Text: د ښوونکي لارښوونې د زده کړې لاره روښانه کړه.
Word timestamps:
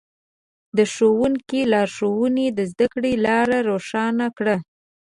د 0.77 0.79
ښوونکي 0.93 1.61
لارښوونې 1.73 2.47
د 2.57 2.59
زده 2.71 2.87
کړې 2.93 3.13
لاره 3.25 3.57
روښانه 3.69 4.27
کړه. 4.37 4.55